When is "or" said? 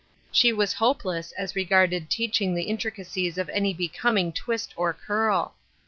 4.75-4.93